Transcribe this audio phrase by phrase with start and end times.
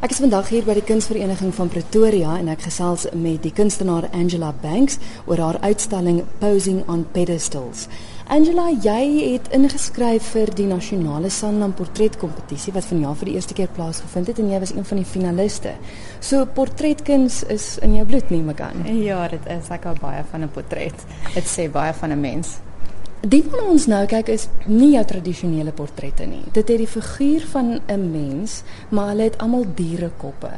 [0.00, 4.06] Ek is vandag hier by die Kunsvereniging van Pretoria en ek gesels met die kunstenaar
[4.16, 4.96] Angela Banks
[5.28, 7.82] oor haar uitstalling Posing on Pedestals.
[8.32, 13.68] Angela, jy het ingeskryf vir die nasionale Sanlam portretkompetisie wat vanjaar vir die eerste keer
[13.76, 15.74] plaasgevind het en jy was een van die finaliste.
[16.24, 18.88] So portretkuns is in jou bloed, neem ek aan.
[19.04, 20.96] Ja, dit is ek al baie van 'n portret.
[21.34, 22.56] Dit sê baie van 'n mens.
[23.20, 26.40] Die van ons nou kyk is nie jou tradisionele portrette nie.
[26.56, 30.50] Dit het die figuur van 'n mens, maar hulle het almal dierekoppe.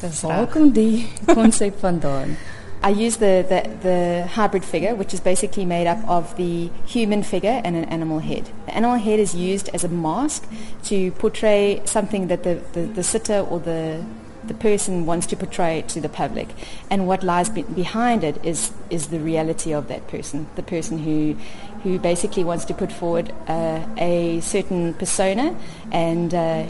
[0.00, 1.06] Dis Waar kom die
[1.38, 2.36] konsep vandaan?
[2.82, 7.22] I use the, the, the hybrid figure, which is basically made up of the human
[7.22, 8.50] figure and an animal head.
[8.66, 10.44] The animal head is used as a mask
[10.84, 14.04] to portray something that the, the, the sitter or the
[14.48, 16.48] the person wants to portray it to the public.
[16.90, 20.98] And what lies be- behind it is, is the reality of that person, the person
[20.98, 21.36] who,
[21.82, 25.56] who basically wants to put forward uh, a certain persona
[25.92, 26.66] and uh,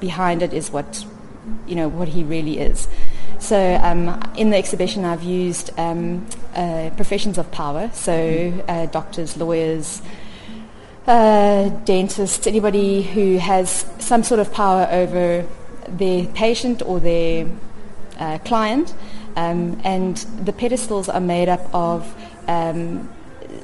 [0.00, 1.04] behind it is what,
[1.66, 2.88] you know, what he really is.
[3.38, 9.36] So um, in the exhibition I've used um, uh, professions of power, so uh, doctors,
[9.36, 10.00] lawyers,
[11.06, 15.44] uh, dentists, anybody who has some sort of power over
[15.88, 17.46] their patient or their
[18.18, 18.94] uh, client.
[19.36, 22.14] Um, and the pedestals are made up of
[22.48, 23.08] um,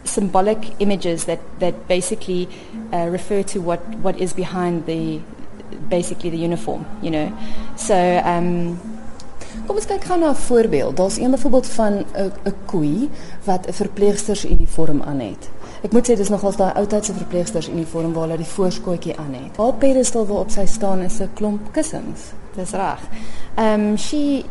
[0.04, 2.48] symbolic images that, that basically
[2.92, 5.20] uh, refer to what, what is behind the
[5.90, 7.38] basically the uniform, you know.
[7.76, 8.80] So um,
[9.66, 10.96] Kom ons kyk gou na 'n voorbeeld.
[10.96, 13.10] Daar's een byvoorbeeld van 'n koei
[13.44, 15.50] wat 'n verpleegstersuniform aan het.
[15.82, 19.60] Ek moet sê dis nogals daai ou tydse verpleegstersuniform waar hulle die voorskootjie aan het.
[19.62, 22.32] Haar pedestal waarop sy staan is 'n klomp kussings.
[22.56, 23.00] Dis reg.
[23.56, 24.44] Um, she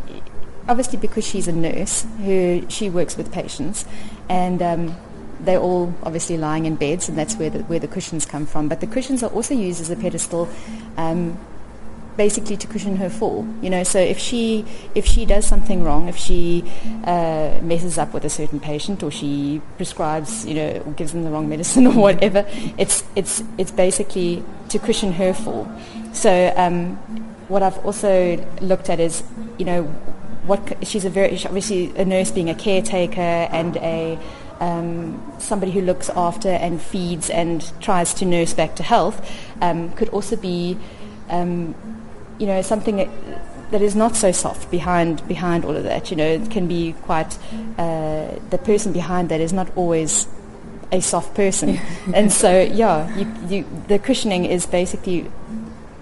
[0.69, 3.85] obviously because she's a nurse who she works with patients
[4.29, 4.95] and um,
[5.43, 8.67] they're all obviously lying in beds and that's where the, where the cushions come from.
[8.67, 10.47] But the cushions are also used as a pedestal
[10.97, 11.37] um,
[12.17, 13.47] basically to cushion her fall.
[13.61, 14.65] You know, so if she
[14.95, 16.63] if she does something wrong, if she
[17.05, 21.23] uh, messes up with a certain patient, or she prescribes, you know, or gives them
[21.23, 22.45] the wrong medicine or whatever,
[22.77, 25.71] it's it's it's basically to cushion her fall.
[26.13, 26.95] So um,
[27.47, 29.23] what I've also looked at is,
[29.57, 29.83] you know,
[30.47, 34.17] what she's a very obviously a nurse being a caretaker and a
[34.59, 39.29] um, somebody who looks after and feeds and tries to nurse back to health
[39.61, 40.77] um, could also be
[41.29, 41.75] um,
[42.39, 43.09] you know, something
[43.71, 46.09] that is not so soft behind behind all of that.
[46.11, 47.37] You know, it can be quite
[47.77, 50.27] uh, the person behind that is not always
[50.91, 51.79] a soft person,
[52.13, 55.31] and so yeah, you, you, the cushioning is basically.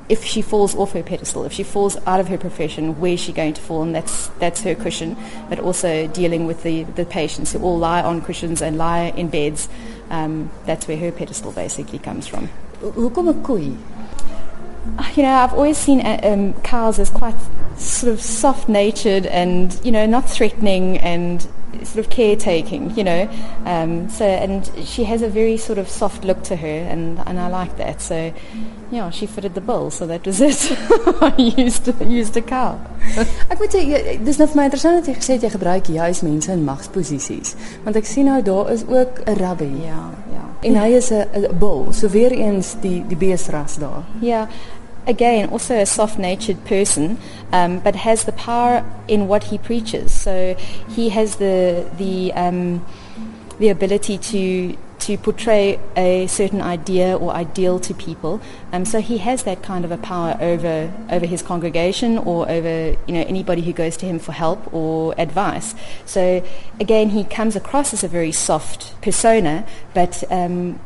[0.08, 3.34] If she falls off her pedestal, if she falls out of her profession, where's she
[3.34, 3.82] going to fall?
[3.82, 5.18] And that's that's her cushion.
[5.50, 9.30] But also dealing with the, the patients who all lie on cushions and lie in
[9.30, 9.68] beds.
[10.12, 12.50] Um, that's where her pedestal basically comes from.
[12.82, 13.76] Hoekom 'n koei?
[15.16, 17.36] You know, I've always seen uh, um, cows as quite
[17.78, 21.46] sort of soft-natured and you know not threatening and
[21.84, 23.28] sort of caretaking, you know.
[23.66, 27.38] Um, so and she has a very sort of soft look to her, and, and
[27.40, 28.02] I like that.
[28.02, 28.34] So
[28.92, 30.72] yeah, she fitted the bill, so that was it.
[31.22, 32.80] I used used a cow.
[33.52, 35.90] Ek moet sê jy- dis nou vir my interessant dat jy gesê het jy gebruik
[35.94, 39.68] juis mense in magsposisies, want ek sien nou daar is ook 'n rabbi.
[39.84, 40.25] Ja, ja.
[40.66, 44.04] En hy is 'n bull, so weer eens die die beesras daar.
[44.20, 44.48] Yeah.
[45.08, 47.18] Again, also a soft-natured person,
[47.54, 50.22] um, but has the power in what he preaches.
[50.22, 50.56] So
[50.96, 52.82] he has the the um,
[53.60, 54.76] the ability to
[55.06, 58.42] to portray a certain idea or ideal to people.
[58.72, 62.98] Um, so he has that kind of a power over over his congregation or over
[63.08, 65.76] you know anybody who goes to him for help or advice.
[66.06, 66.44] So
[66.80, 70.80] again, he comes across as a very soft persona, but um,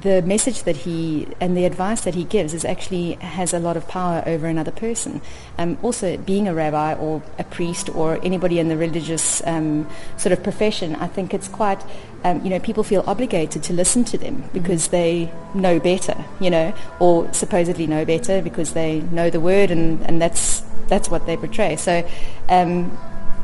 [0.00, 3.76] the message that he and the advice that he gives is actually has a lot
[3.76, 5.20] of power over another person.
[5.58, 10.32] Um, also, being a rabbi or a priest or anybody in the religious um, sort
[10.32, 11.82] of profession, I think it's quite,
[12.24, 16.50] um, you know, people feel obligated to listen to them because they know better, you
[16.50, 21.26] know, or supposedly know better because they know the word and, and that's that's what
[21.26, 21.76] they portray.
[21.76, 22.08] So,
[22.48, 22.96] um,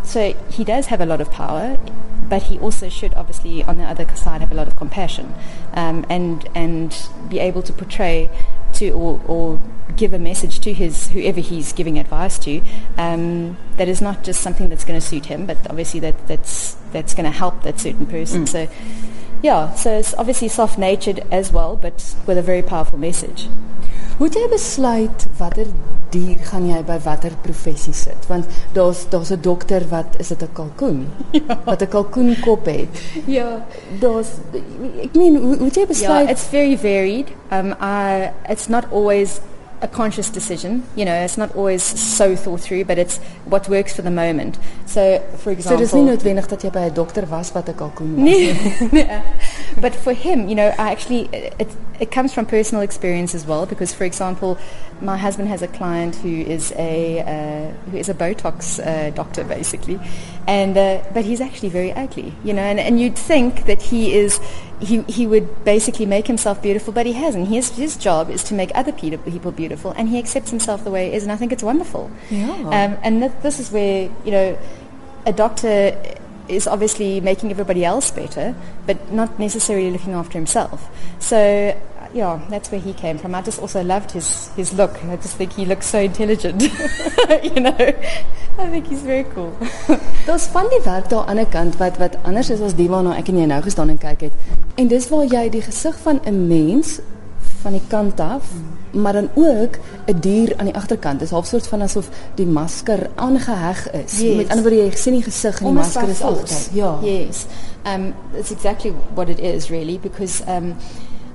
[0.05, 1.79] so he does have a lot of power,
[2.29, 5.35] but he also should obviously, on the other side, have a lot of compassion
[5.75, 8.31] um, and and be able to portray
[8.75, 9.61] to or, or
[9.97, 12.61] give a message to his whoever he's giving advice to
[12.99, 16.77] um, that is not just something that's going to suit him, but obviously that that's
[16.93, 18.47] that's going to help that certain person.
[18.47, 18.69] So.
[19.41, 23.47] Yeah, so it's obviously soft-natured as well, but with a very powerful message.
[24.19, 25.69] Hoe jy besluit watter
[26.11, 28.25] dier gaan jy by watter professie sit?
[28.27, 31.07] Want daar's daar's 'n dokter wat is dit 'n kalkoen?
[31.39, 31.59] Ja.
[31.65, 32.89] Wat 'n kalkoenkop het.
[33.27, 33.63] Yeah.
[34.01, 34.29] Daar's
[35.03, 36.27] ek meen hoe hoe jy besluit?
[36.27, 37.29] Yeah, it's very varied.
[37.53, 39.41] Um, I, it's not always
[39.83, 40.83] a conscious decision.
[40.97, 41.83] You know, it's not always
[42.17, 44.59] so thought through, but it's what works for the moment.
[44.87, 47.75] So, for example, so dis nie noodwendig dat jy by 'n dokter was wat 'n
[47.75, 48.25] kalkoen was.
[48.25, 48.55] Nee.
[49.81, 51.69] but for him, you know, I actually it
[52.01, 54.59] it comes from personal experience as well because for example,
[55.01, 59.45] my husband has a client who is a uh, who is a Botox uh, doctor
[59.45, 59.99] basically,
[60.47, 64.15] and uh, but he's actually very ugly, you know, and, and you'd think that he
[64.15, 64.41] is
[64.81, 67.49] he he would basically make himself beautiful, but he hasn't.
[67.49, 71.11] His his job is to make other people beautiful, and he accepts himself the way
[71.11, 72.11] he is, and I think it's wonderful.
[72.31, 72.53] Yeah.
[72.53, 74.59] Um, and th- this is where you know
[75.27, 76.18] a doctor
[76.49, 78.55] is obviously making everybody else better,
[78.87, 80.89] but not necessarily looking after himself.
[81.19, 81.75] So
[82.15, 83.35] yeah, that's where he came from.
[83.35, 85.03] I just also loved his, his look.
[85.05, 86.63] I just think he looks so intelligent.
[87.43, 87.77] you know,
[88.59, 89.57] I think he's very cool.
[90.27, 93.17] Daar's van die werk daar aan die kant wat wat anders is as die waarna
[93.19, 94.57] ek en jy nou gestaan en kyk het.
[94.77, 96.99] En dis waar jy die gesig van 'n mens
[97.63, 98.45] van die kant af,
[98.91, 101.19] maar dan ook 'n dier aan die agterkant.
[101.19, 104.21] Dit is half soort van asof die masker aangeheg is.
[104.21, 104.37] Yes.
[104.37, 106.75] Met ander woorde jy sien die gesig en die Almost masker is agter.
[106.75, 106.99] Ja.
[107.03, 107.47] Yes.
[107.95, 110.75] Um, that's exactly what it is, really, because um,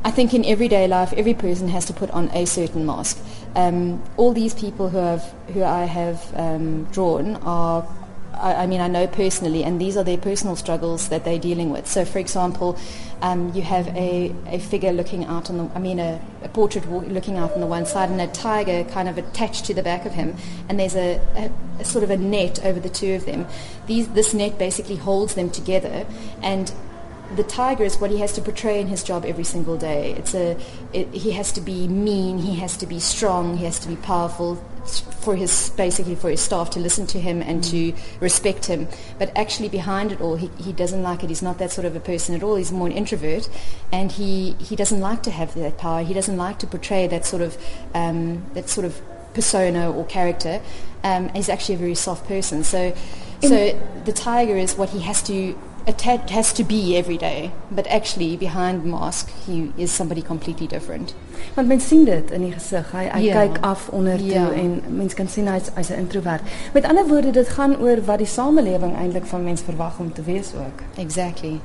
[0.05, 3.17] I think in everyday life, every person has to put on a certain mask.
[3.55, 5.23] Um, all these people who have
[5.53, 7.83] who I have um, drawn are.
[8.33, 11.69] I, I mean, I know personally, and these are their personal struggles that they're dealing
[11.69, 11.88] with.
[11.88, 12.77] So, for example,
[13.21, 16.89] um, you have a, a figure looking out on the, I mean, a, a portrait
[16.89, 20.06] looking out on the one side, and a tiger kind of attached to the back
[20.06, 20.35] of him,
[20.69, 21.51] and there's a, a,
[21.81, 23.45] a sort of a net over the two of them.
[23.88, 26.06] These, this net basically holds them together,
[26.41, 26.71] and
[27.36, 30.12] the tiger is what he has to portray in his job every single day.
[30.12, 30.57] It's a,
[30.91, 33.95] it, he has to be mean, he has to be strong, he has to be
[33.95, 38.88] powerful for his basically for his staff to listen to him and to respect him.
[39.18, 41.30] But actually behind it all, he, he doesn't like it.
[41.30, 42.56] He's not that sort of a person at all.
[42.56, 43.50] He's more an introvert,
[43.91, 46.03] and he, he doesn't like to have that power.
[46.03, 47.57] He doesn't like to portray that sort of
[47.94, 49.01] um, that sort of
[49.33, 50.62] persona or character.
[51.03, 52.63] Um, he's actually a very soft person.
[52.63, 52.95] So,
[53.41, 57.51] so the tiger is what he has to atta- has to be every day.
[57.68, 61.13] But actually, behind mask, he is somebody completely different.
[61.53, 62.91] Want mens sien dit in die gesig.
[62.91, 63.33] Hy hy Ja.
[63.45, 64.51] kyk af onder toe Ja.
[64.51, 66.41] en mens kan sien hy's hy's 'n introvert.
[66.74, 70.21] Met ander woorde, dit gaan oor wat die samelewing eintlik van mens verwag om te
[70.21, 70.81] wees ook.
[70.95, 71.59] Exactly.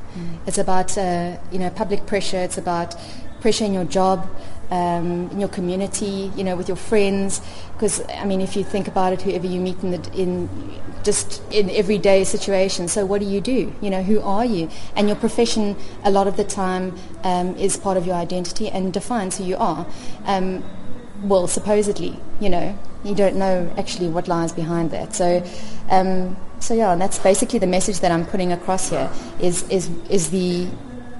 [0.44, 1.04] It's about uh,
[1.50, 2.42] you know public pressure.
[2.42, 2.96] It's about
[3.40, 4.28] pressure in your job,
[4.70, 7.40] um, in your community, you know, with your friends.
[7.72, 10.48] Because I mean, if you think about it, whoever you meet in the in
[11.04, 12.92] just in everyday situations.
[12.92, 13.72] So what do you do?
[13.80, 14.68] You know, who are you?
[14.96, 18.92] And your profession, a lot of the time, um, is part of your identity and
[18.92, 19.86] defines who you are.
[20.24, 20.64] Um,
[21.22, 25.14] well, supposedly, you know, you don't know actually what lies behind that.
[25.14, 25.44] So,
[25.90, 29.90] um, so yeah, and that's basically the message that I'm putting across here is is
[30.10, 30.68] is the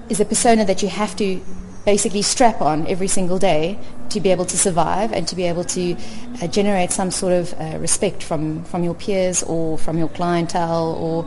[0.09, 1.41] is a persona that you have to
[1.89, 3.79] basically strap on every single day
[4.11, 5.97] to be able to survive and to be able to
[6.43, 10.93] uh, generate some sort of uh, respect from from your peers or from your clientele
[11.07, 11.25] or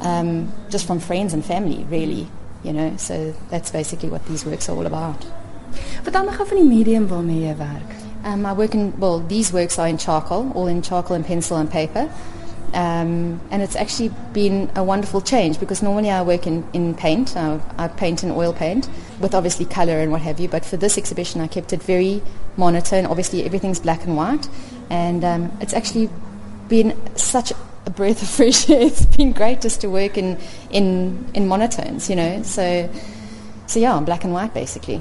[0.00, 2.26] um, just from friends and family, really.
[2.62, 5.26] You know, so that's basically what these works are all about.
[6.04, 7.90] Vertel my gou van die medium waarmee jy werk.
[8.24, 11.58] Um, I work in, well, these works are in charcoal, all in charcoal and pencil
[11.58, 12.08] and paper.
[12.74, 17.36] Um, and it's actually been a wonderful change because normally I work in, in paint.
[17.36, 18.88] I, I paint in oil paint
[19.20, 20.48] with obviously color and what have you.
[20.48, 22.20] But for this exhibition, I kept it very
[22.56, 23.06] monotone.
[23.06, 24.48] Obviously, everything's black and white.
[24.90, 26.10] And um, it's actually
[26.68, 27.52] been such
[27.86, 28.82] a breath of fresh air.
[28.82, 30.36] It's been great just to work in,
[30.70, 32.42] in, in monotones, you know.
[32.42, 32.90] So,
[33.68, 35.00] so yeah, black and white basically.